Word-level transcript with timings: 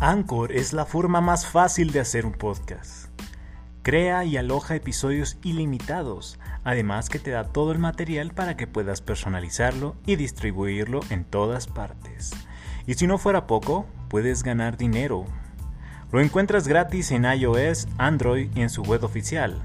Anchor 0.00 0.52
es 0.52 0.74
la 0.74 0.84
forma 0.84 1.22
más 1.22 1.46
fácil 1.46 1.90
de 1.90 2.00
hacer 2.00 2.26
un 2.26 2.32
podcast. 2.32 3.08
Crea 3.82 4.26
y 4.26 4.36
aloja 4.36 4.74
episodios 4.74 5.38
ilimitados, 5.42 6.38
además 6.64 7.08
que 7.08 7.18
te 7.18 7.30
da 7.30 7.44
todo 7.44 7.72
el 7.72 7.78
material 7.78 8.34
para 8.34 8.58
que 8.58 8.66
puedas 8.66 9.00
personalizarlo 9.00 9.96
y 10.04 10.16
distribuirlo 10.16 11.00
en 11.08 11.24
todas 11.24 11.66
partes. 11.66 12.32
Y 12.86 12.94
si 12.94 13.06
no 13.06 13.16
fuera 13.16 13.46
poco, 13.46 13.86
puedes 14.08 14.42
ganar 14.42 14.76
dinero. 14.76 15.24
Lo 16.12 16.20
encuentras 16.20 16.68
gratis 16.68 17.10
en 17.10 17.24
iOS, 17.24 17.88
Android 17.96 18.50
y 18.54 18.60
en 18.60 18.68
su 18.68 18.82
web 18.82 19.02
oficial. 19.02 19.62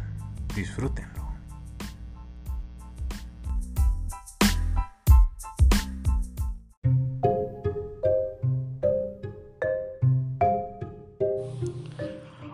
Disfruten. 0.55 1.10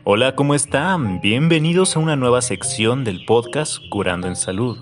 Hola, 0.10 0.36
¿cómo 0.36 0.56
están? 0.56 1.20
Bienvenidos 1.20 1.98
a 1.98 2.00
una 2.00 2.16
nueva 2.16 2.42
sección 2.42 3.04
del 3.04 3.26
podcast 3.26 3.80
Curando 3.90 4.30
en 4.30 4.38
Salud. 4.38 4.78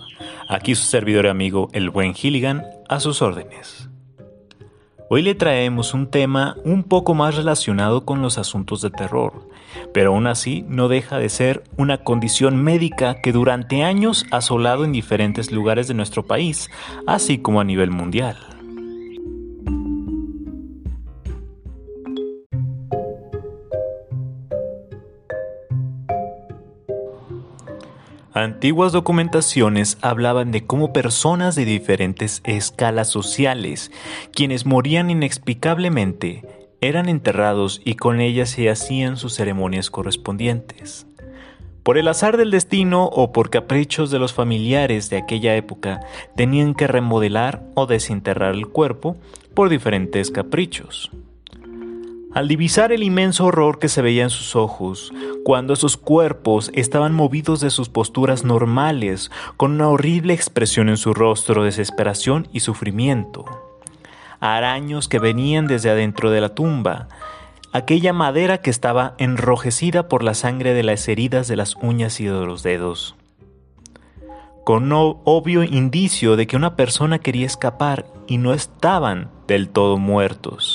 Aquí 0.48 0.76
su 0.76 0.86
servidor 0.86 1.26
amigo, 1.26 1.68
el 1.74 1.90
buen 1.90 2.14
Gilligan, 2.14 2.64
a 2.90 3.00
sus 3.00 3.24
órdenes. 3.24 3.90
Hoy 5.10 5.24
le 5.24 5.34
traemos 5.34 5.96
un 5.96 6.12
tema 6.12 6.58
un 6.64 6.84
poco 6.84 7.16
más 7.16 7.34
relacionado 7.34 8.06
con 8.06 8.22
los 8.22 8.38
asuntos 8.38 8.84
de 8.84 8.92
terror, 8.92 9.50
pero 9.96 10.14
aún 10.14 10.28
así 10.28 10.64
no 10.68 10.90
deja 10.90 11.18
de 11.18 11.30
ser 11.30 11.64
una 11.76 12.04
condición 12.04 12.64
médica 12.64 13.20
que 13.24 13.32
durante 13.32 13.84
años 13.84 14.28
ha 14.30 14.38
asolado 14.38 14.86
en 14.86 14.92
diferentes 14.92 15.52
lugares 15.52 15.88
de 15.88 15.96
nuestro 15.96 16.28
país, 16.28 16.70
así 17.08 17.40
como 17.40 17.60
a 17.60 17.64
nivel 17.64 17.90
mundial. 17.90 18.55
Antiguas 28.36 28.92
documentaciones 28.92 29.98
hablaban 30.02 30.52
de 30.52 30.66
cómo 30.66 30.92
personas 30.92 31.56
de 31.56 31.64
diferentes 31.64 32.42
escalas 32.44 33.08
sociales, 33.08 33.94
quienes 34.34 34.66
morían 34.66 35.10
inexplicablemente, 35.10 36.68
eran 36.82 37.08
enterrados 37.08 37.80
y 37.86 37.96
con 37.96 38.20
ellas 38.20 38.50
se 38.50 38.70
hacían 38.70 39.16
sus 39.16 39.36
ceremonias 39.36 39.90
correspondientes. 39.90 41.08
Por 41.82 41.98
el 41.98 42.10
azar 42.10 42.36
del 42.36 42.52
destino 42.52 43.06
o 43.06 43.32
por 43.32 43.50
caprichos 43.50 44.12
de 44.12 44.20
los 44.20 44.34
familiares 44.34 45.10
de 45.10 45.16
aquella 45.16 45.56
época, 45.56 46.02
tenían 46.36 46.74
que 46.74 46.88
remodelar 46.88 47.64
o 47.74 47.86
desenterrar 47.86 48.54
el 48.54 48.68
cuerpo 48.68 49.16
por 49.54 49.70
diferentes 49.70 50.30
caprichos. 50.30 51.10
Al 52.36 52.50
divisar 52.50 52.92
el 52.92 53.02
inmenso 53.02 53.46
horror 53.46 53.80
que 53.80 53.88
se 53.88 54.02
veía 54.02 54.24
en 54.24 54.30
sus 54.30 54.58
ojos, 54.58 55.14
cuando 55.46 55.72
esos 55.72 55.96
cuerpos 55.96 56.70
estaban 56.74 57.14
movidos 57.14 57.62
de 57.62 57.70
sus 57.70 57.88
posturas 57.88 58.44
normales, 58.44 59.32
con 59.56 59.72
una 59.72 59.88
horrible 59.88 60.34
expresión 60.34 60.90
en 60.90 60.98
su 60.98 61.14
rostro, 61.14 61.64
desesperación 61.64 62.50
y 62.52 62.60
sufrimiento. 62.60 63.46
Araños 64.42 65.08
que 65.08 65.18
venían 65.18 65.68
desde 65.68 65.90
adentro 65.90 66.30
de 66.30 66.42
la 66.42 66.50
tumba, 66.50 67.08
aquella 67.72 68.12
madera 68.12 68.58
que 68.58 68.70
estaba 68.70 69.16
enrojecida 69.18 70.10
por 70.10 70.22
la 70.22 70.34
sangre 70.34 70.74
de 70.74 70.84
las 70.84 71.08
heridas 71.08 71.48
de 71.48 71.56
las 71.56 71.78
uñas 71.78 72.20
y 72.20 72.26
de 72.26 72.46
los 72.46 72.64
dedos. 72.64 73.16
Con 74.66 74.92
obvio 74.92 75.64
indicio 75.64 76.36
de 76.36 76.48
que 76.48 76.58
una 76.58 76.76
persona 76.76 77.20
quería 77.20 77.46
escapar 77.46 78.08
y 78.28 78.40
no 78.40 78.54
estaban 78.54 79.32
del 79.48 79.70
todo 79.70 79.98
muertos. 79.98 80.75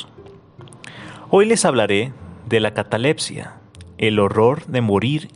Hoy 1.32 1.46
les 1.46 1.64
hablaré 1.64 2.12
de 2.48 2.58
la 2.58 2.74
catalepsia, 2.74 3.60
el 3.98 4.18
horror 4.18 4.66
de 4.66 4.80
morir 4.80 5.28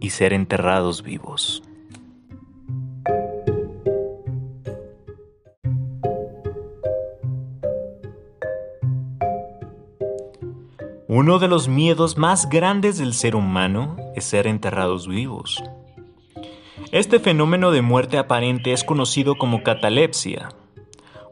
y 0.00 0.08
ser 0.08 0.32
enterrados 0.32 1.02
vivos. 1.02 1.62
Uno 11.08 11.38
de 11.38 11.48
los 11.48 11.68
miedos 11.68 12.16
más 12.16 12.48
grandes 12.48 12.96
del 12.96 13.12
ser 13.12 13.36
humano 13.36 13.98
es 14.16 14.24
ser 14.24 14.46
enterrados 14.46 15.06
vivos. 15.06 15.62
Este 16.90 17.20
fenómeno 17.20 17.70
de 17.70 17.82
muerte 17.82 18.16
aparente 18.16 18.72
es 18.72 18.82
conocido 18.82 19.34
como 19.34 19.62
catalepsia 19.62 20.48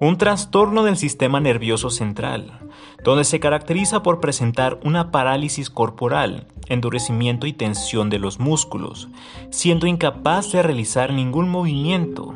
un 0.02 0.18
trastorno 0.18 0.82
del 0.82 0.96
sistema 0.96 1.38
nervioso 1.38 1.88
central, 1.88 2.58
donde 3.04 3.22
se 3.22 3.38
caracteriza 3.38 4.02
por 4.02 4.18
presentar 4.18 4.80
una 4.82 5.12
parálisis 5.12 5.70
corporal, 5.70 6.48
endurecimiento 6.66 7.46
y 7.46 7.52
tensión 7.52 8.10
de 8.10 8.18
los 8.18 8.40
músculos, 8.40 9.06
siendo 9.50 9.86
incapaz 9.86 10.50
de 10.50 10.60
realizar 10.60 11.12
ningún 11.12 11.48
movimiento. 11.48 12.34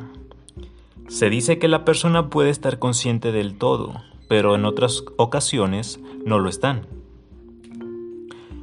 Se 1.09 1.29
dice 1.29 1.59
que 1.59 1.67
la 1.67 1.85
persona 1.85 2.31
puede 2.31 2.51
estar 2.51 2.79
consciente 2.79 3.33
del 3.33 3.59
todo, 3.59 3.95
pero 4.29 4.55
en 4.55 4.65
otras 4.65 5.03
ocasiones 5.17 5.99
no 6.25 6.39
lo 6.39 6.49
están. 6.49 6.87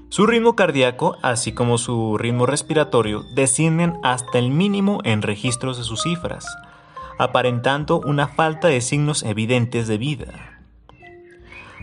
Su 0.08 0.26
ritmo 0.28 0.56
cardíaco, 0.56 1.18
así 1.22 1.52
como 1.52 1.78
su 1.78 2.18
ritmo 2.18 2.46
respiratorio, 2.46 3.26
descienden 3.36 3.96
hasta 4.02 4.40
el 4.40 4.50
mínimo 4.50 5.00
en 5.04 5.24
registros 5.24 5.78
de 5.78 5.84
sus 5.84 6.04
cifras, 6.04 6.46
aparentando 7.18 8.00
una 8.00 8.28
falta 8.28 8.68
de 8.68 8.82
signos 8.82 9.24
evidentes 9.24 9.88
de 9.88 9.98
vida. 9.98 10.62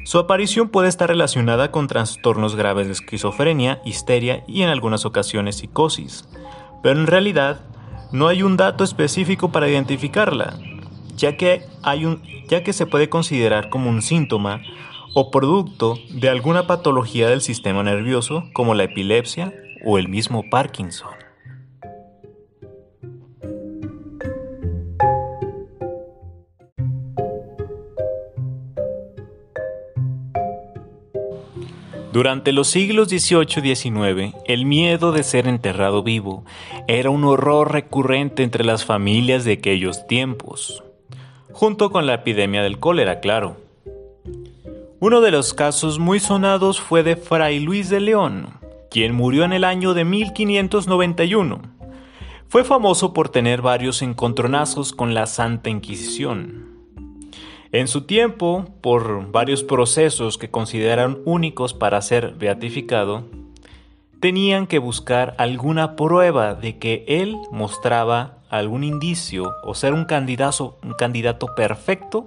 Su 0.04 0.18
aparición 0.18 0.70
puede 0.70 0.88
estar 0.88 1.08
relacionada 1.08 1.70
con 1.70 1.86
trastornos 1.86 2.56
graves 2.56 2.86
de 2.86 2.94
esquizofrenia, 2.94 3.80
histeria 3.84 4.44
y 4.46 4.62
en 4.62 4.68
algunas 4.68 5.04
ocasiones 5.04 5.56
psicosis, 5.56 6.28
pero 6.82 6.98
en 6.98 7.06
realidad 7.06 7.60
no 8.12 8.28
hay 8.28 8.42
un 8.42 8.56
dato 8.56 8.82
específico 8.82 9.52
para 9.52 9.68
identificarla, 9.68 10.58
ya 11.16 11.36
que, 11.36 11.62
hay 11.82 12.06
un, 12.06 12.22
ya 12.48 12.64
que 12.64 12.72
se 12.72 12.86
puede 12.86 13.08
considerar 13.08 13.68
como 13.68 13.90
un 13.90 14.02
síntoma 14.02 14.62
o 15.14 15.30
producto 15.30 15.98
de 16.10 16.28
alguna 16.28 16.66
patología 16.66 17.28
del 17.28 17.40
sistema 17.40 17.82
nervioso 17.82 18.44
como 18.52 18.74
la 18.74 18.84
epilepsia 18.84 19.52
o 19.84 19.98
el 19.98 20.08
mismo 20.08 20.44
Parkinson. 20.50 21.19
Durante 32.12 32.50
los 32.50 32.66
siglos 32.66 33.08
XVIII 33.08 33.60
y 33.62 33.74
XIX, 33.76 34.34
el 34.46 34.66
miedo 34.66 35.12
de 35.12 35.22
ser 35.22 35.46
enterrado 35.46 36.02
vivo 36.02 36.44
era 36.88 37.08
un 37.08 37.22
horror 37.22 37.72
recurrente 37.72 38.42
entre 38.42 38.64
las 38.64 38.84
familias 38.84 39.44
de 39.44 39.52
aquellos 39.52 40.08
tiempos, 40.08 40.82
junto 41.52 41.92
con 41.92 42.06
la 42.06 42.14
epidemia 42.14 42.62
del 42.62 42.80
cólera, 42.80 43.20
claro. 43.20 43.58
Uno 44.98 45.20
de 45.20 45.30
los 45.30 45.54
casos 45.54 46.00
muy 46.00 46.18
sonados 46.18 46.80
fue 46.80 47.04
de 47.04 47.14
Fray 47.14 47.60
Luis 47.60 47.88
de 47.90 48.00
León, 48.00 48.58
quien 48.90 49.14
murió 49.14 49.44
en 49.44 49.52
el 49.52 49.62
año 49.62 49.94
de 49.94 50.04
1591. 50.04 51.62
Fue 52.48 52.64
famoso 52.64 53.14
por 53.14 53.28
tener 53.28 53.62
varios 53.62 54.02
encontronazos 54.02 54.92
con 54.92 55.14
la 55.14 55.26
Santa 55.26 55.70
Inquisición. 55.70 56.69
En 57.72 57.86
su 57.86 58.02
tiempo, 58.02 58.66
por 58.80 59.30
varios 59.30 59.62
procesos 59.62 60.38
que 60.38 60.50
consideraron 60.50 61.22
únicos 61.24 61.72
para 61.72 62.02
ser 62.02 62.34
beatificado, 62.34 63.26
tenían 64.18 64.66
que 64.66 64.80
buscar 64.80 65.36
alguna 65.38 65.94
prueba 65.94 66.54
de 66.54 66.78
que 66.78 67.04
él 67.06 67.36
mostraba 67.52 68.38
algún 68.48 68.82
indicio 68.82 69.54
o 69.62 69.76
ser 69.76 69.94
un 69.94 70.04
candidato, 70.04 70.78
un 70.82 70.94
candidato 70.94 71.54
perfecto 71.54 72.26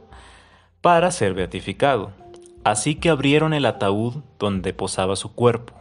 para 0.79 1.11
ser 1.11 1.33
beatificado. 1.33 2.11
Así 2.63 2.95
que 2.95 3.09
abrieron 3.09 3.53
el 3.53 3.65
ataúd 3.65 4.23
donde 4.39 4.73
posaba 4.73 5.17
su 5.17 5.33
cuerpo. 5.35 5.73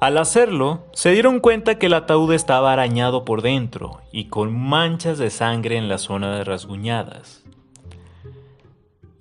Al 0.00 0.18
hacerlo, 0.18 0.82
se 0.92 1.12
dieron 1.12 1.38
cuenta 1.38 1.78
que 1.78 1.86
el 1.86 1.94
ataúd 1.94 2.32
estaba 2.32 2.72
arañado 2.72 3.24
por 3.24 3.42
dentro 3.42 4.00
y 4.10 4.24
con 4.24 4.52
manchas 4.52 5.18
de 5.18 5.30
sangre 5.30 5.76
en 5.76 5.88
la 5.88 5.98
zona 5.98 6.36
de 6.36 6.42
rasguñadas. 6.42 7.43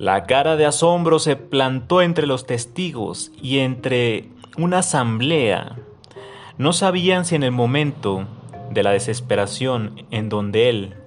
La 0.03 0.25
cara 0.25 0.57
de 0.57 0.65
asombro 0.65 1.17
se 1.17 1.37
plantó 1.37 2.01
entre 2.01 2.27
los 2.27 2.45
testigos 2.45 3.31
y 3.41 3.59
entre 3.59 4.27
una 4.57 4.79
asamblea. 4.79 5.77
No 6.57 6.73
sabían 6.73 7.23
si 7.23 7.35
en 7.35 7.43
el 7.43 7.53
momento 7.53 8.27
de 8.69 8.83
la 8.83 8.91
desesperación 8.91 10.05
en 10.11 10.27
donde 10.27 10.67
él 10.67 10.97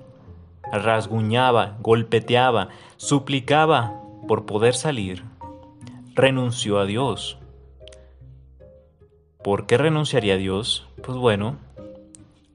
rasguñaba, 0.73 1.77
golpeteaba, 1.83 2.71
suplicaba 2.97 4.01
por 4.27 4.47
poder 4.47 4.73
salir, 4.73 5.25
renunció 6.15 6.79
a 6.79 6.87
Dios. 6.87 7.39
¿Por 9.45 9.67
qué 9.67 9.77
renunciaría 9.77 10.33
a 10.33 10.39
Dios? 10.39 10.89
Pues 11.05 11.19
bueno, 11.19 11.59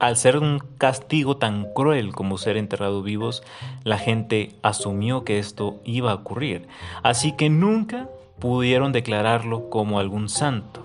al 0.02 0.16
ser 0.16 0.36
un 0.36 0.58
castigo 0.78 1.36
tan 1.36 1.72
cruel 1.72 2.12
como 2.12 2.36
ser 2.36 2.56
enterrados 2.56 3.04
vivos, 3.04 3.44
la 3.84 3.98
gente 3.98 4.56
asumió 4.60 5.22
que 5.22 5.38
esto 5.38 5.80
iba 5.84 6.10
a 6.10 6.14
ocurrir. 6.14 6.66
Así 7.04 7.36
que 7.36 7.48
nunca 7.48 8.08
pudieron 8.40 8.90
declararlo 8.90 9.70
como 9.70 10.00
algún 10.00 10.28
santo. 10.28 10.84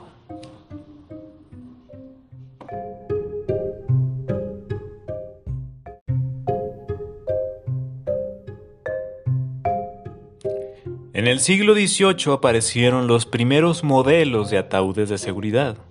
En 11.14 11.25
el 11.25 11.40
siglo 11.40 11.74
XVIII 11.74 12.34
aparecieron 12.34 13.08
los 13.08 13.25
primeros 13.25 13.84
modelos 13.84 14.52
de 14.52 14.60
ataúdes 14.60 15.10
de 15.10 15.18
seguridad. 15.18 15.87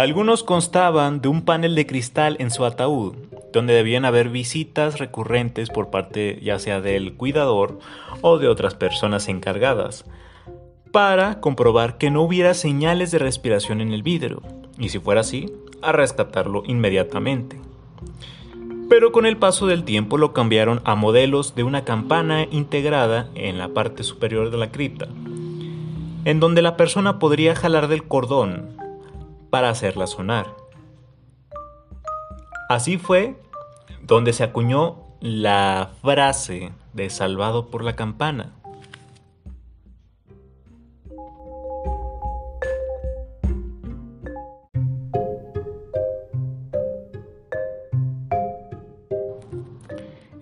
Algunos 0.00 0.44
constaban 0.44 1.20
de 1.20 1.28
un 1.28 1.42
panel 1.42 1.74
de 1.74 1.86
cristal 1.86 2.38
en 2.40 2.50
su 2.50 2.64
ataúd, 2.64 3.16
donde 3.52 3.74
debían 3.74 4.06
haber 4.06 4.30
visitas 4.30 4.98
recurrentes 4.98 5.68
por 5.68 5.90
parte 5.90 6.38
ya 6.40 6.58
sea 6.58 6.80
del 6.80 7.16
cuidador 7.18 7.78
o 8.22 8.38
de 8.38 8.48
otras 8.48 8.74
personas 8.74 9.28
encargadas, 9.28 10.06
para 10.90 11.40
comprobar 11.40 11.98
que 11.98 12.10
no 12.10 12.22
hubiera 12.22 12.54
señales 12.54 13.10
de 13.10 13.18
respiración 13.18 13.82
en 13.82 13.92
el 13.92 14.02
vidrio, 14.02 14.40
y 14.78 14.88
si 14.88 14.98
fuera 14.98 15.20
así, 15.20 15.52
a 15.82 15.92
rescatarlo 15.92 16.62
inmediatamente. 16.64 17.60
Pero 18.88 19.12
con 19.12 19.26
el 19.26 19.36
paso 19.36 19.66
del 19.66 19.84
tiempo 19.84 20.16
lo 20.16 20.32
cambiaron 20.32 20.80
a 20.84 20.94
modelos 20.94 21.54
de 21.54 21.64
una 21.64 21.84
campana 21.84 22.46
integrada 22.50 23.28
en 23.34 23.58
la 23.58 23.68
parte 23.68 24.02
superior 24.02 24.50
de 24.50 24.56
la 24.56 24.72
cripta, 24.72 25.08
en 26.24 26.40
donde 26.40 26.62
la 26.62 26.78
persona 26.78 27.18
podría 27.18 27.54
jalar 27.54 27.86
del 27.88 28.04
cordón 28.04 28.79
para 29.50 29.70
hacerla 29.70 30.06
sonar. 30.06 30.46
Así 32.68 32.98
fue 32.98 33.36
donde 34.02 34.32
se 34.32 34.44
acuñó 34.44 35.04
la 35.20 35.90
frase 36.00 36.72
de 36.94 37.10
salvado 37.10 37.68
por 37.68 37.84
la 37.84 37.96
campana, 37.96 38.54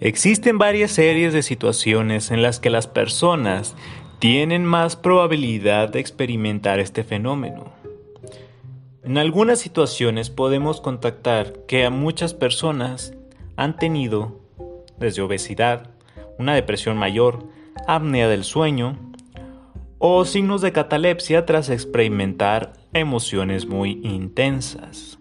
Existen 0.01 0.59
varias 0.59 0.93
series 0.93 1.33
de 1.33 1.43
situaciones 1.43 2.31
en 2.31 2.41
las 2.41 2.61
que 2.61 2.71
las 2.71 2.87
personas 2.87 3.75
tienen 4.21 4.65
más 4.65 4.95
probabilidad 4.95 5.89
de 5.89 5.99
experimentar 5.99 6.79
este 6.79 7.03
fenómeno. 7.03 7.78
En 9.09 9.17
algunas 9.17 9.59
situaciones 9.59 10.29
podemos 10.29 10.83
contactar 10.83 11.65
que 11.67 11.87
a 11.87 11.91
muchas 11.91 12.35
personas 12.35 13.15
han 13.57 13.75
tenido 13.79 14.39
desde 14.99 15.23
obesidad, 15.23 15.89
una 16.39 16.55
depresión 16.55 16.99
mayor, 16.99 17.49
apnea 17.87 18.29
del 18.29 18.45
sueño 18.45 18.99
o 19.97 20.27
signos 20.27 20.61
de 20.61 20.73
catalepsia 20.73 21.47
tras 21.47 21.71
experimentar 21.71 22.75
emociones 22.93 23.67
muy 23.67 23.99
intensas. 24.05 25.19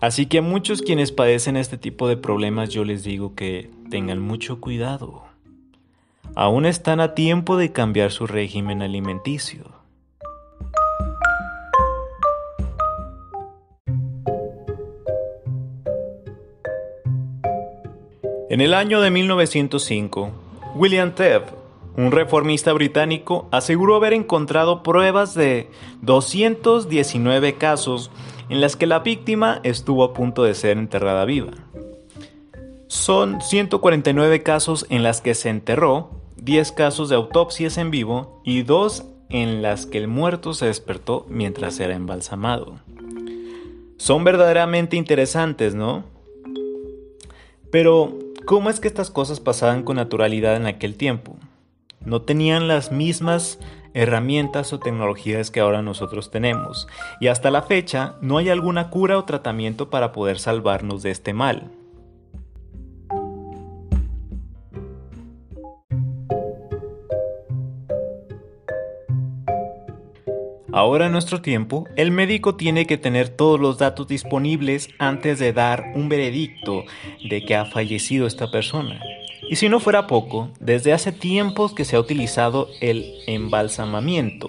Así 0.00 0.26
que 0.26 0.38
a 0.38 0.42
muchos 0.42 0.80
quienes 0.80 1.10
padecen 1.10 1.56
este 1.56 1.78
tipo 1.78 2.06
de 2.06 2.16
problemas 2.16 2.68
yo 2.68 2.84
les 2.84 3.02
digo 3.02 3.34
que 3.34 3.68
tengan 3.90 4.20
mucho 4.20 4.60
cuidado. 4.60 5.24
Aún 6.36 6.64
están 6.66 7.00
a 7.00 7.14
tiempo 7.14 7.56
de 7.56 7.72
cambiar 7.72 8.12
su 8.12 8.28
régimen 8.28 8.80
alimenticio. 8.80 9.75
En 18.48 18.60
el 18.60 18.74
año 18.74 19.00
de 19.00 19.10
1905, 19.10 20.30
William 20.76 21.16
Tebb, 21.16 21.46
un 21.96 22.12
reformista 22.12 22.72
británico, 22.72 23.48
aseguró 23.50 23.96
haber 23.96 24.12
encontrado 24.12 24.84
pruebas 24.84 25.34
de 25.34 25.68
219 26.02 27.54
casos 27.54 28.12
en 28.48 28.60
las 28.60 28.76
que 28.76 28.86
la 28.86 29.00
víctima 29.00 29.60
estuvo 29.64 30.04
a 30.04 30.12
punto 30.12 30.44
de 30.44 30.54
ser 30.54 30.78
enterrada 30.78 31.24
viva. 31.24 31.50
Son 32.86 33.40
149 33.40 34.44
casos 34.44 34.86
en 34.90 35.02
las 35.02 35.20
que 35.20 35.34
se 35.34 35.48
enterró, 35.48 36.10
10 36.36 36.70
casos 36.70 37.08
de 37.08 37.16
autopsias 37.16 37.78
en 37.78 37.90
vivo 37.90 38.40
y 38.44 38.62
2 38.62 39.04
en 39.28 39.60
las 39.60 39.86
que 39.86 39.98
el 39.98 40.06
muerto 40.06 40.54
se 40.54 40.66
despertó 40.66 41.26
mientras 41.28 41.80
era 41.80 41.96
embalsamado. 41.96 42.78
Son 43.96 44.22
verdaderamente 44.22 44.96
interesantes, 44.96 45.74
¿no? 45.74 46.04
Pero, 47.72 48.16
¿cómo 48.46 48.70
es 48.70 48.80
que 48.80 48.88
estas 48.88 49.10
cosas 49.10 49.40
pasaban 49.40 49.82
con 49.82 49.96
naturalidad 49.96 50.56
en 50.56 50.66
aquel 50.66 50.96
tiempo? 50.96 51.36
No 52.04 52.22
tenían 52.22 52.68
las 52.68 52.92
mismas 52.92 53.58
herramientas 53.92 54.72
o 54.72 54.78
tecnologías 54.78 55.50
que 55.50 55.60
ahora 55.60 55.82
nosotros 55.82 56.30
tenemos, 56.30 56.86
y 57.20 57.26
hasta 57.26 57.50
la 57.50 57.62
fecha 57.62 58.14
no 58.20 58.38
hay 58.38 58.48
alguna 58.48 58.88
cura 58.88 59.18
o 59.18 59.24
tratamiento 59.24 59.90
para 59.90 60.12
poder 60.12 60.38
salvarnos 60.38 61.02
de 61.02 61.10
este 61.10 61.34
mal. 61.34 61.72
Ahora 70.76 71.06
en 71.06 71.12
nuestro 71.12 71.40
tiempo, 71.40 71.88
el 71.96 72.10
médico 72.10 72.56
tiene 72.56 72.84
que 72.84 72.98
tener 72.98 73.30
todos 73.30 73.58
los 73.58 73.78
datos 73.78 74.08
disponibles 74.08 74.90
antes 74.98 75.38
de 75.38 75.54
dar 75.54 75.92
un 75.94 76.10
veredicto 76.10 76.84
de 77.30 77.46
que 77.46 77.56
ha 77.56 77.64
fallecido 77.64 78.26
esta 78.26 78.50
persona. 78.50 79.00
Y 79.48 79.56
si 79.56 79.70
no 79.70 79.80
fuera 79.80 80.06
poco, 80.06 80.50
desde 80.60 80.92
hace 80.92 81.12
tiempos 81.12 81.72
que 81.72 81.86
se 81.86 81.96
ha 81.96 82.00
utilizado 82.00 82.68
el 82.82 83.10
embalsamamiento 83.26 84.48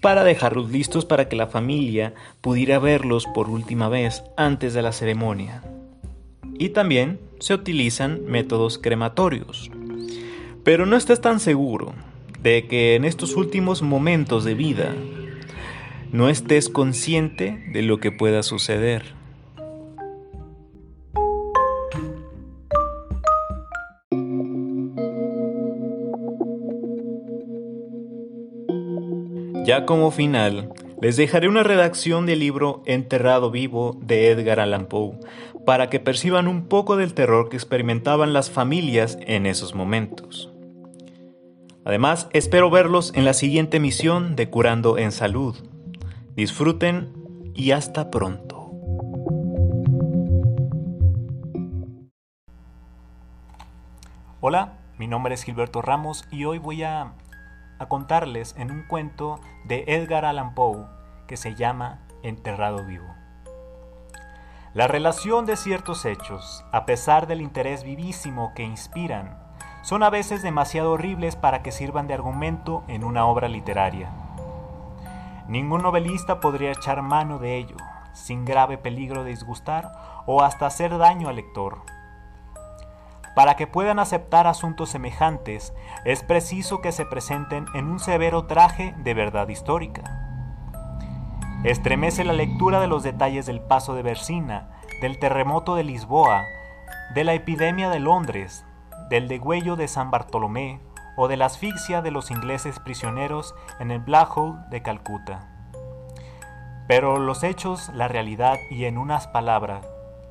para 0.00 0.24
dejarlos 0.24 0.72
listos 0.72 1.04
para 1.04 1.28
que 1.28 1.36
la 1.36 1.46
familia 1.46 2.12
pudiera 2.40 2.80
verlos 2.80 3.24
por 3.32 3.48
última 3.48 3.88
vez 3.88 4.24
antes 4.36 4.74
de 4.74 4.82
la 4.82 4.90
ceremonia. 4.90 5.62
Y 6.58 6.70
también 6.70 7.20
se 7.38 7.54
utilizan 7.54 8.24
métodos 8.26 8.78
crematorios. 8.78 9.70
Pero 10.64 10.86
no 10.86 10.96
estés 10.96 11.20
tan 11.20 11.38
seguro 11.38 11.94
de 12.42 12.66
que 12.66 12.96
en 12.96 13.04
estos 13.04 13.36
últimos 13.36 13.82
momentos 13.82 14.42
de 14.42 14.54
vida 14.54 14.92
no 16.12 16.28
estés 16.28 16.68
consciente 16.68 17.64
de 17.72 17.82
lo 17.82 17.98
que 17.98 18.12
pueda 18.12 18.42
suceder. 18.42 19.14
Ya 29.66 29.84
como 29.84 30.12
final, 30.12 30.72
les 31.02 31.16
dejaré 31.16 31.48
una 31.48 31.64
redacción 31.64 32.24
del 32.24 32.38
libro 32.38 32.82
Enterrado 32.86 33.50
Vivo 33.50 33.98
de 34.00 34.30
Edgar 34.30 34.60
Allan 34.60 34.86
Poe, 34.86 35.18
para 35.66 35.90
que 35.90 35.98
perciban 35.98 36.46
un 36.46 36.68
poco 36.68 36.96
del 36.96 37.14
terror 37.14 37.48
que 37.48 37.56
experimentaban 37.56 38.32
las 38.32 38.48
familias 38.48 39.18
en 39.26 39.44
esos 39.44 39.74
momentos. 39.74 40.52
Además, 41.84 42.28
espero 42.32 42.70
verlos 42.70 43.12
en 43.14 43.24
la 43.24 43.32
siguiente 43.32 43.80
misión 43.80 44.36
de 44.36 44.48
Curando 44.48 44.98
en 44.98 45.10
Salud. 45.10 45.56
Disfruten 46.36 47.14
y 47.54 47.70
hasta 47.70 48.10
pronto. 48.10 48.70
Hola, 54.42 54.74
mi 54.98 55.06
nombre 55.06 55.34
es 55.34 55.44
Gilberto 55.44 55.80
Ramos 55.80 56.28
y 56.30 56.44
hoy 56.44 56.58
voy 56.58 56.82
a 56.82 57.14
a 57.78 57.86
contarles 57.88 58.54
en 58.58 58.70
un 58.70 58.82
cuento 58.82 59.40
de 59.64 59.84
Edgar 59.86 60.26
Allan 60.26 60.54
Poe 60.54 60.84
que 61.26 61.38
se 61.38 61.54
llama 61.54 62.06
Enterrado 62.22 62.84
Vivo. 62.84 63.08
La 64.74 64.88
relación 64.88 65.46
de 65.46 65.56
ciertos 65.56 66.04
hechos, 66.04 66.66
a 66.70 66.84
pesar 66.84 67.26
del 67.28 67.40
interés 67.40 67.82
vivísimo 67.82 68.52
que 68.54 68.62
inspiran, 68.62 69.38
son 69.80 70.02
a 70.02 70.10
veces 70.10 70.42
demasiado 70.42 70.92
horribles 70.92 71.34
para 71.34 71.62
que 71.62 71.72
sirvan 71.72 72.06
de 72.08 72.12
argumento 72.12 72.84
en 72.88 73.04
una 73.04 73.24
obra 73.24 73.48
literaria. 73.48 74.25
Ningún 75.48 75.82
novelista 75.82 76.40
podría 76.40 76.72
echar 76.72 77.02
mano 77.02 77.38
de 77.38 77.56
ello, 77.56 77.76
sin 78.12 78.44
grave 78.44 78.78
peligro 78.78 79.22
de 79.22 79.30
disgustar 79.30 79.92
o 80.26 80.42
hasta 80.42 80.66
hacer 80.66 80.98
daño 80.98 81.28
al 81.28 81.36
lector. 81.36 81.82
Para 83.36 83.54
que 83.54 83.66
puedan 83.66 83.98
aceptar 83.98 84.46
asuntos 84.46 84.90
semejantes, 84.90 85.72
es 86.04 86.22
preciso 86.22 86.80
que 86.80 86.90
se 86.90 87.04
presenten 87.04 87.66
en 87.74 87.86
un 87.86 88.00
severo 88.00 88.46
traje 88.46 88.94
de 88.98 89.14
verdad 89.14 89.48
histórica. 89.48 90.02
Estremece 91.62 92.24
la 92.24 92.32
lectura 92.32 92.80
de 92.80 92.86
los 92.86 93.02
detalles 93.02 93.46
del 93.46 93.60
paso 93.60 93.94
de 93.94 94.02
Bersina, 94.02 94.70
del 95.00 95.18
terremoto 95.18 95.74
de 95.74 95.84
Lisboa, 95.84 96.44
de 97.14 97.24
la 97.24 97.34
epidemia 97.34 97.88
de 97.90 98.00
Londres, 98.00 98.64
del 99.10 99.28
degüello 99.28 99.76
de 99.76 99.86
San 99.86 100.10
Bartolomé 100.10 100.80
o 101.16 101.28
de 101.28 101.36
la 101.36 101.46
asfixia 101.46 102.02
de 102.02 102.10
los 102.10 102.30
ingleses 102.30 102.78
prisioneros 102.78 103.54
en 103.80 103.90
el 103.90 104.00
Black 104.00 104.36
Hole 104.36 104.58
de 104.70 104.82
Calcuta. 104.82 105.48
Pero 106.86 107.18
los 107.18 107.42
hechos, 107.42 107.88
la 107.94 108.06
realidad 108.06 108.56
y 108.70 108.84
en 108.84 108.98
unas 108.98 109.26
palabras, 109.26 109.84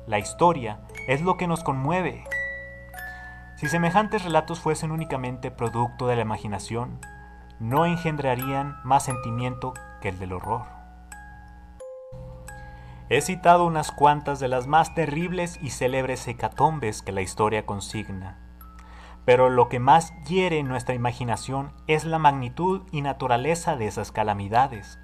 la 0.06 0.18
historia, 0.18 0.80
es 1.08 1.20
lo 1.20 1.36
que 1.36 1.46
nos 1.46 1.62
conmueve, 1.62 2.24
si 3.56 3.68
semejantes 3.68 4.22
relatos 4.22 4.60
fuesen 4.60 4.90
únicamente 4.92 5.50
producto 5.50 6.06
de 6.06 6.16
la 6.16 6.20
imaginación, 6.20 7.00
no 7.58 7.86
engendrarían 7.86 8.76
más 8.84 9.04
sentimiento 9.04 9.72
que 10.02 10.10
el 10.10 10.18
del 10.18 10.34
horror. 10.34 10.66
He 13.08 13.22
citado 13.22 13.64
unas 13.64 13.92
cuantas 13.92 14.40
de 14.40 14.48
las 14.48 14.66
más 14.66 14.94
terribles 14.94 15.58
y 15.62 15.70
célebres 15.70 16.28
hecatombes 16.28 17.00
que 17.00 17.12
la 17.12 17.22
historia 17.22 17.64
consigna, 17.64 18.36
pero 19.26 19.50
lo 19.50 19.68
que 19.68 19.80
más 19.80 20.14
hiere 20.24 20.62
nuestra 20.62 20.94
imaginación 20.94 21.72
es 21.88 22.04
la 22.04 22.18
magnitud 22.18 22.82
y 22.92 23.02
naturaleza 23.02 23.76
de 23.76 23.88
esas 23.88 24.12
calamidades. 24.12 24.98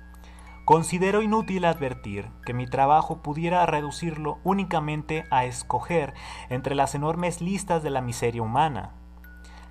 Considero 0.65 1.23
inútil 1.23 1.65
advertir 1.65 2.31
que 2.47 2.55
mi 2.55 2.67
trabajo 2.67 3.21
pudiera 3.21 3.67
reducirlo 3.67 4.39
únicamente 4.45 5.25
a 5.31 5.45
escoger 5.45 6.15
entre 6.51 6.77
las 6.77 6.95
enormes 6.95 7.41
listas 7.41 7.83
de 7.83 7.91
la 7.91 8.01
miseria 8.01 8.43
humana, 8.43 8.95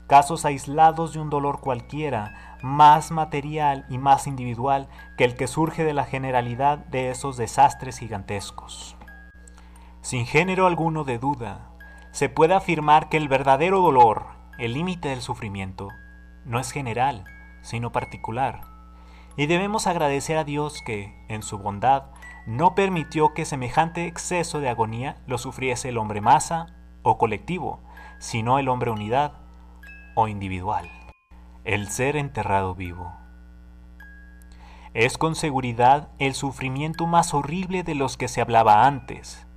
casos 0.07 0.43
aislados 0.43 1.13
de 1.13 1.19
un 1.21 1.29
dolor 1.29 1.61
cualquiera, 1.61 2.57
más 2.61 3.11
material 3.11 3.85
y 3.87 3.97
más 3.97 4.27
individual 4.27 4.89
que 5.17 5.23
el 5.23 5.37
que 5.37 5.47
surge 5.47 5.85
de 5.85 5.93
la 5.93 6.03
generalidad 6.03 6.79
de 6.79 7.09
esos 7.09 7.37
desastres 7.37 7.99
gigantescos. 7.99 8.97
Sin 10.01 10.25
género 10.25 10.67
alguno 10.67 11.05
de 11.05 11.19
duda, 11.19 11.69
se 12.11 12.27
puede 12.27 12.53
afirmar 12.53 13.07
que 13.07 13.15
el 13.15 13.29
verdadero 13.29 13.79
dolor, 13.79 14.40
el 14.61 14.73
límite 14.73 15.09
del 15.09 15.21
sufrimiento, 15.21 15.87
no 16.45 16.59
es 16.59 16.69
general, 16.69 17.25
sino 17.63 17.91
particular, 17.91 18.61
y 19.35 19.47
debemos 19.47 19.87
agradecer 19.87 20.37
a 20.37 20.43
Dios 20.43 20.83
que, 20.85 21.25
en 21.29 21.41
su 21.41 21.57
bondad, 21.57 22.11
no 22.45 22.75
permitió 22.75 23.33
que 23.33 23.45
semejante 23.45 24.05
exceso 24.05 24.59
de 24.59 24.69
agonía 24.69 25.17
lo 25.25 25.39
sufriese 25.39 25.89
el 25.89 25.97
hombre 25.97 26.21
masa 26.21 26.75
o 27.01 27.17
colectivo, 27.17 27.81
sino 28.19 28.59
el 28.59 28.69
hombre 28.69 28.91
unidad, 28.91 29.33
o 30.13 30.27
individual. 30.27 30.91
El 31.63 31.89
ser 31.89 32.15
enterrado 32.15 32.75
vivo. 32.75 33.11
Es 34.93 35.17
con 35.17 35.33
seguridad 35.33 36.09
el 36.19 36.35
sufrimiento 36.35 37.07
más 37.07 37.33
horrible 37.33 37.81
de 37.81 37.95
los 37.95 38.15
que 38.15 38.27
se 38.27 38.41
hablaba 38.41 38.85
antes. 38.85 39.47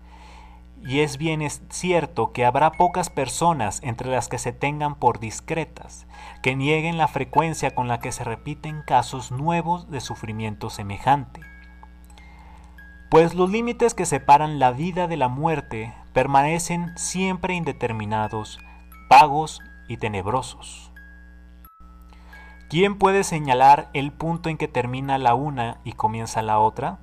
Y 0.86 1.00
es 1.00 1.16
bien 1.16 1.40
cierto 1.70 2.32
que 2.32 2.44
habrá 2.44 2.72
pocas 2.72 3.08
personas 3.08 3.80
entre 3.82 4.10
las 4.10 4.28
que 4.28 4.38
se 4.38 4.52
tengan 4.52 4.96
por 4.96 5.18
discretas, 5.18 6.06
que 6.42 6.54
nieguen 6.54 6.98
la 6.98 7.08
frecuencia 7.08 7.74
con 7.74 7.88
la 7.88 8.00
que 8.00 8.12
se 8.12 8.22
repiten 8.22 8.82
casos 8.82 9.32
nuevos 9.32 9.90
de 9.90 10.02
sufrimiento 10.02 10.68
semejante. 10.68 11.40
Pues 13.08 13.34
los 13.34 13.50
límites 13.50 13.94
que 13.94 14.04
separan 14.04 14.58
la 14.58 14.72
vida 14.72 15.06
de 15.06 15.16
la 15.16 15.28
muerte 15.28 15.94
permanecen 16.12 16.92
siempre 16.98 17.54
indeterminados, 17.54 18.58
vagos 19.08 19.60
y 19.88 19.96
tenebrosos. 19.96 20.92
¿Quién 22.68 22.98
puede 22.98 23.24
señalar 23.24 23.88
el 23.94 24.12
punto 24.12 24.50
en 24.50 24.58
que 24.58 24.68
termina 24.68 25.16
la 25.16 25.34
una 25.34 25.80
y 25.84 25.92
comienza 25.92 26.42
la 26.42 26.58
otra? 26.58 26.98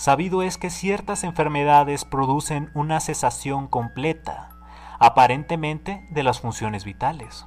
Sabido 0.00 0.40
es 0.40 0.56
que 0.56 0.70
ciertas 0.70 1.24
enfermedades 1.24 2.06
producen 2.06 2.70
una 2.72 3.00
cesación 3.00 3.68
completa, 3.68 4.48
aparentemente 4.98 6.06
de 6.10 6.22
las 6.22 6.40
funciones 6.40 6.86
vitales, 6.86 7.44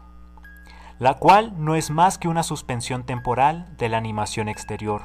la 0.99 1.15
cual 1.15 1.55
no 1.57 1.73
es 1.73 1.89
más 1.89 2.19
que 2.19 2.27
una 2.27 2.43
suspensión 2.43 3.07
temporal 3.07 3.75
de 3.77 3.89
la 3.89 3.97
animación 3.97 4.49
exterior, 4.49 5.01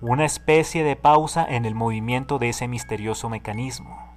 una 0.00 0.24
especie 0.24 0.84
de 0.84 0.94
pausa 0.94 1.44
en 1.44 1.64
el 1.64 1.74
movimiento 1.74 2.38
de 2.38 2.50
ese 2.50 2.68
misterioso 2.68 3.28
mecanismo. 3.28 4.09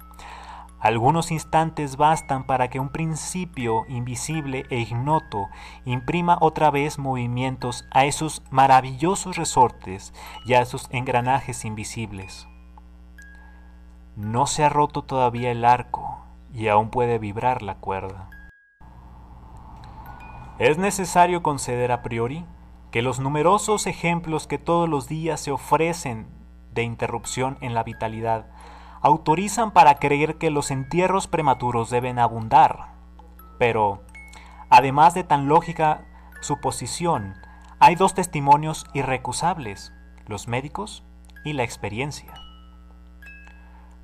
Algunos 0.84 1.30
instantes 1.30 1.96
bastan 1.96 2.44
para 2.44 2.68
que 2.68 2.78
un 2.78 2.90
principio 2.90 3.86
invisible 3.88 4.66
e 4.68 4.80
ignoto 4.80 5.48
imprima 5.86 6.36
otra 6.42 6.70
vez 6.70 6.98
movimientos 6.98 7.86
a 7.90 8.04
esos 8.04 8.42
maravillosos 8.50 9.38
resortes 9.38 10.12
y 10.44 10.52
a 10.52 10.60
esos 10.60 10.88
engranajes 10.90 11.64
invisibles. 11.64 12.46
No 14.14 14.46
se 14.46 14.62
ha 14.62 14.68
roto 14.68 15.00
todavía 15.00 15.52
el 15.52 15.64
arco 15.64 16.18
y 16.52 16.68
aún 16.68 16.90
puede 16.90 17.18
vibrar 17.18 17.62
la 17.62 17.76
cuerda. 17.76 18.28
Es 20.58 20.76
necesario 20.76 21.42
conceder 21.42 21.92
a 21.92 22.02
priori 22.02 22.44
que 22.90 23.00
los 23.00 23.20
numerosos 23.20 23.86
ejemplos 23.86 24.46
que 24.46 24.58
todos 24.58 24.86
los 24.86 25.08
días 25.08 25.40
se 25.40 25.50
ofrecen 25.50 26.26
de 26.74 26.82
interrupción 26.82 27.56
en 27.62 27.72
la 27.72 27.84
vitalidad 27.84 28.50
autorizan 29.04 29.70
para 29.70 29.96
creer 29.96 30.38
que 30.38 30.50
los 30.50 30.70
entierros 30.70 31.26
prematuros 31.28 31.90
deben 31.90 32.18
abundar. 32.18 32.94
Pero, 33.58 34.02
además 34.70 35.12
de 35.12 35.24
tan 35.24 35.46
lógica 35.46 36.06
suposición, 36.40 37.34
hay 37.78 37.96
dos 37.96 38.14
testimonios 38.14 38.86
irrecusables, 38.94 39.92
los 40.26 40.48
médicos 40.48 41.04
y 41.44 41.52
la 41.52 41.64
experiencia. 41.64 42.32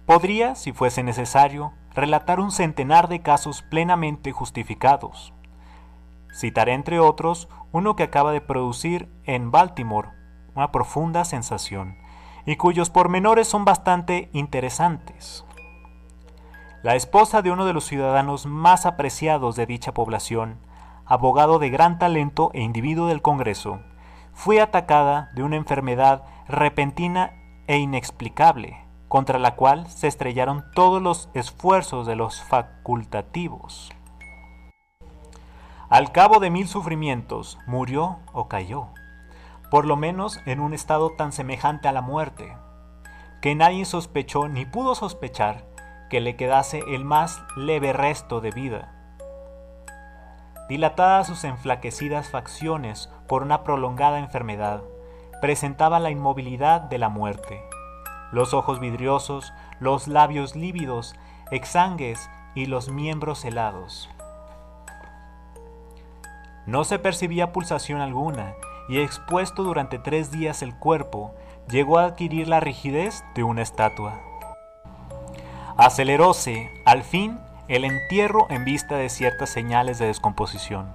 Podría, 0.04 0.54
si 0.54 0.73
fuese 0.73 1.02
necesario, 1.02 1.73
relatar 1.95 2.38
un 2.38 2.52
centenar 2.52 3.09
de 3.09 3.23
casos 3.23 3.62
plenamente 3.62 4.33
justificados. 4.33 5.33
Citaré 6.30 6.75
entre 6.75 7.00
otros 7.00 7.49
uno 7.73 7.97
que 7.97 8.02
acaba 8.02 8.33
de 8.33 8.42
producir 8.42 9.11
en 9.25 9.50
Baltimore 9.50 10.11
una 10.54 10.71
profunda 10.73 11.25
sensación 11.25 11.97
y 12.47 12.56
cuyos 12.56 12.90
pormenores 12.90 13.49
son 13.49 13.64
bastante 13.64 14.30
interesantes. 14.32 15.44
La 16.82 16.94
esposa 16.94 17.42
de 17.42 17.50
uno 17.50 17.66
de 17.66 17.75
los 17.75 17.85
ciudadanos 17.85 18.47
más 18.47 18.87
apreciados 18.87 19.56
de 19.56 19.66
dicha 19.66 19.92
población, 19.92 20.59
abogado 21.04 21.59
de 21.59 21.68
gran 21.70 21.99
talento 21.99 22.50
e 22.54 22.62
individuo 22.62 23.06
del 23.06 23.20
Congreso, 23.20 23.80
fue 24.32 24.61
atacada 24.61 25.28
de 25.35 25.42
una 25.42 25.56
enfermedad 25.56 26.23
repentina 26.49 27.32
e 27.66 27.76
inexplicable, 27.76 28.85
contra 29.09 29.38
la 29.38 29.56
cual 29.56 29.88
se 29.88 30.06
estrellaron 30.06 30.64
todos 30.75 31.02
los 31.02 31.28
esfuerzos 31.35 32.06
de 32.06 32.16
los 32.16 32.42
facultativos. 32.42 33.90
Al 35.90 36.12
cabo 36.12 36.38
de 36.38 36.50
mil 36.50 36.68
sufrimientos, 36.68 37.59
murió 37.66 38.20
o 38.32 38.49
cayó 38.49 38.88
por 39.70 39.86
lo 39.86 39.96
menos 39.96 40.40
en 40.46 40.60
un 40.60 40.74
estado 40.74 41.10
tan 41.10 41.32
semejante 41.32 41.88
a 41.88 41.92
la 41.92 42.02
muerte, 42.02 42.56
que 43.40 43.54
nadie 43.54 43.84
sospechó 43.84 44.48
ni 44.48 44.66
pudo 44.66 44.94
sospechar 44.94 45.64
que 46.10 46.20
le 46.20 46.36
quedase 46.36 46.82
el 46.88 47.04
más 47.04 47.42
leve 47.56 47.92
resto 47.92 48.40
de 48.40 48.50
vida. 48.50 48.92
Dilatadas 50.68 51.28
sus 51.28 51.44
enflaquecidas 51.44 52.28
facciones 52.30 53.10
por 53.28 53.42
una 53.42 53.62
prolongada 53.62 54.18
enfermedad, 54.18 54.82
presentaba 55.40 56.00
la 56.00 56.10
inmovilidad 56.10 56.82
de 56.82 56.98
la 56.98 57.08
muerte. 57.08 57.62
Los 58.32 58.54
ojos 58.54 58.80
vidriosos, 58.80 59.52
los 59.78 60.06
labios 60.06 60.54
lívidos, 60.54 61.14
exangues 61.50 62.28
y 62.54 62.66
los 62.66 62.90
miembros 62.90 63.44
helados. 63.44 64.10
No 66.66 66.84
se 66.84 66.98
percibía 66.98 67.52
pulsación 67.52 68.00
alguna 68.00 68.54
y 68.90 68.99
expuesto 68.99 69.62
durante 69.62 70.00
tres 70.00 70.32
días 70.32 70.62
el 70.62 70.76
cuerpo, 70.76 71.32
llegó 71.68 71.99
a 71.99 72.06
adquirir 72.06 72.49
la 72.49 72.59
rigidez 72.59 73.23
de 73.37 73.44
una 73.44 73.62
estatua. 73.62 74.20
Aceleróse, 75.76 76.68
al 76.85 77.04
fin, 77.04 77.38
el 77.68 77.85
entierro 77.85 78.49
en 78.50 78.64
vista 78.64 78.97
de 78.97 79.09
ciertas 79.09 79.49
señales 79.49 80.00
de 80.00 80.06
descomposición. 80.06 80.92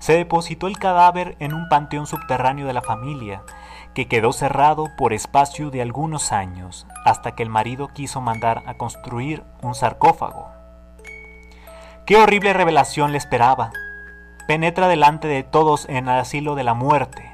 Se 0.00 0.14
depositó 0.14 0.66
el 0.66 0.80
cadáver 0.80 1.36
en 1.38 1.54
un 1.54 1.68
panteón 1.68 2.08
subterráneo 2.08 2.66
de 2.66 2.72
la 2.72 2.82
familia, 2.82 3.44
que 3.94 4.08
quedó 4.08 4.32
cerrado 4.32 4.88
por 4.98 5.12
espacio 5.12 5.70
de 5.70 5.82
algunos 5.82 6.32
años, 6.32 6.88
hasta 7.04 7.36
que 7.36 7.44
el 7.44 7.50
marido 7.50 7.86
quiso 7.86 8.20
mandar 8.20 8.64
a 8.66 8.74
construir 8.74 9.44
un 9.62 9.76
sarcófago. 9.76 10.48
Qué 12.04 12.16
horrible 12.16 12.52
revelación 12.52 13.12
le 13.12 13.18
esperaba 13.18 13.70
penetra 14.46 14.88
delante 14.88 15.28
de 15.28 15.42
todos 15.42 15.88
en 15.88 16.08
el 16.08 16.20
asilo 16.20 16.54
de 16.54 16.64
la 16.64 16.74
muerte, 16.74 17.32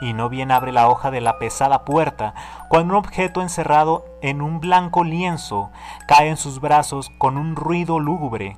y 0.00 0.12
no 0.12 0.28
bien 0.28 0.50
abre 0.50 0.72
la 0.72 0.88
hoja 0.88 1.10
de 1.10 1.20
la 1.20 1.38
pesada 1.38 1.84
puerta, 1.84 2.34
cuando 2.68 2.94
un 2.94 2.98
objeto 2.98 3.40
encerrado 3.40 4.04
en 4.20 4.42
un 4.42 4.60
blanco 4.60 5.04
lienzo 5.04 5.70
cae 6.06 6.28
en 6.28 6.36
sus 6.36 6.60
brazos 6.60 7.10
con 7.18 7.36
un 7.36 7.56
ruido 7.56 8.00
lúgubre. 8.00 8.56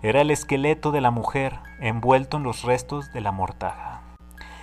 Era 0.00 0.20
el 0.22 0.30
esqueleto 0.30 0.92
de 0.92 1.00
la 1.00 1.10
mujer 1.10 1.58
envuelto 1.80 2.38
en 2.38 2.42
los 2.42 2.62
restos 2.62 3.12
de 3.12 3.20
la 3.20 3.32
mortaja. 3.32 4.00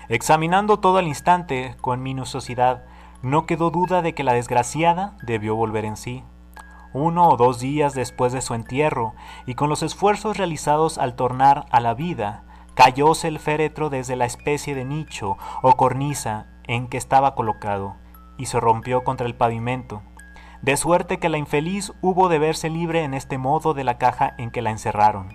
Examinando 0.08 0.80
todo 0.80 0.98
al 0.98 1.08
instante 1.08 1.75
con 1.82 2.01
minuciosidad, 2.01 2.84
no 3.22 3.46
quedó 3.46 3.70
duda 3.70 4.01
de 4.01 4.13
que 4.13 4.24
la 4.24 4.34
desgraciada 4.34 5.16
debió 5.22 5.56
volver 5.56 5.86
en 5.86 5.98
sí 5.98 6.24
uno 6.93 7.29
o 7.29 7.38
dos 7.38 7.60
días 7.60 7.93
después 7.93 8.34
de 8.34 8.41
su 8.41 8.53
entierro, 8.53 9.13
y 9.46 9.55
con 9.55 9.69
los 9.69 9.84
esfuerzos 9.84 10.38
realizados 10.38 10.98
al 10.98 11.15
tornar 11.15 11.65
a 11.72 11.79
la 11.79 11.93
vida, 11.93 12.43
cayóse 12.75 13.27
el 13.27 13.39
féretro 13.39 13.89
desde 13.89 14.15
la 14.15 14.25
especie 14.25 14.75
de 14.75 14.86
nicho 14.86 15.38
o 15.62 15.75
cornisa 15.75 16.48
en 16.65 16.88
que 16.88 16.98
estaba 16.98 17.36
colocado, 17.36 17.96
y 18.38 18.46
se 18.46 18.60
rompió 18.60 19.03
contra 19.03 19.27
el 19.27 19.36
pavimento, 19.36 20.01
de 20.62 20.77
suerte 20.77 21.19
que 21.19 21.29
la 21.29 21.38
infeliz 21.38 21.93
hubo 22.01 22.29
de 22.29 22.39
verse 22.39 22.69
libre 22.69 23.03
en 23.03 23.13
este 23.13 23.38
modo 23.38 23.74
de 23.74 23.84
la 23.84 23.98
caja 23.98 24.34
en 24.38 24.51
que 24.51 24.62
la 24.62 24.72
encerraron. 24.72 25.27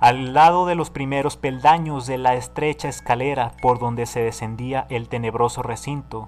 Al 0.00 0.32
lado 0.32 0.64
de 0.64 0.74
los 0.74 0.90
primeros 0.90 1.36
peldaños 1.36 2.06
de 2.06 2.16
la 2.16 2.34
estrecha 2.34 2.88
escalera 2.88 3.52
por 3.60 3.78
donde 3.78 4.06
se 4.06 4.20
descendía 4.20 4.86
el 4.88 5.10
tenebroso 5.10 5.62
recinto, 5.62 6.26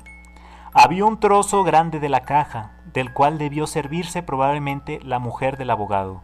había 0.75 1.05
un 1.05 1.21
trozo 1.21 1.65
grande 1.65 2.01
de 2.01 2.09
la 2.09 2.21
caja, 2.21 2.73
del 2.95 3.13
cual 3.13 3.37
debió 3.37 3.67
servirse 3.67 4.23
probablemente 4.23 5.01
la 5.03 5.19
mujer 5.19 5.59
del 5.59 5.71
abogado, 5.71 6.23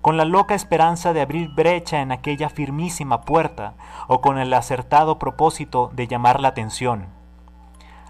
con 0.00 0.16
la 0.16 0.24
loca 0.24 0.54
esperanza 0.54 1.12
de 1.12 1.20
abrir 1.20 1.50
brecha 1.54 2.00
en 2.00 2.10
aquella 2.10 2.48
firmísima 2.48 3.22
puerta, 3.22 3.74
o 4.08 4.20
con 4.20 4.38
el 4.38 4.52
acertado 4.54 5.18
propósito 5.18 5.90
de 5.94 6.06
llamar 6.06 6.40
la 6.40 6.48
atención. 6.48 7.08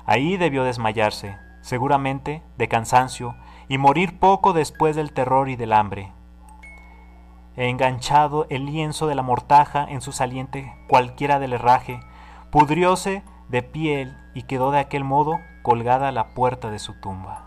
Ahí 0.06 0.36
debió 0.36 0.62
desmayarse, 0.64 1.38
seguramente 1.60 2.42
de 2.56 2.68
cansancio, 2.68 3.34
y 3.68 3.78
morir 3.78 4.18
poco 4.18 4.52
después 4.52 4.94
del 4.94 5.12
terror 5.12 5.48
y 5.48 5.56
del 5.56 5.72
hambre. 5.72 6.12
Enganchado 7.56 8.46
el 8.50 8.66
lienzo 8.66 9.06
de 9.06 9.14
la 9.14 9.22
mortaja 9.22 9.86
en 9.88 10.00
su 10.00 10.12
saliente 10.12 10.74
cualquiera 10.88 11.38
del 11.38 11.54
herraje, 11.54 12.00
pudrióse 12.50 13.22
de 13.48 13.62
piel 13.62 14.16
y 14.34 14.42
quedó 14.42 14.70
de 14.70 14.80
aquel 14.80 15.04
modo 15.04 15.40
colgada 15.62 16.08
a 16.08 16.12
la 16.12 16.34
puerta 16.34 16.70
de 16.70 16.78
su 16.78 16.94
tumba. 16.94 17.43